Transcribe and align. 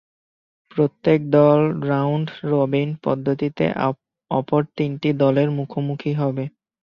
প্রত্যেক 0.71 1.19
দল 1.31 1.59
রাউন্ড-রবিন 1.89 2.89
পদ্ধতিতে 3.03 3.65
অপর 4.31 4.61
তিনটি 4.77 5.09
দলের 5.21 5.49
মুখোমুখি 5.57 6.11
হবে। 6.13 6.43